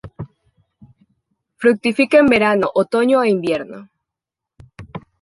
Fructifica 1.57 2.17
en 2.17 2.25
verano, 2.25 2.67
otoño 2.73 3.21
e 3.21 3.29
invierno. 3.29 3.87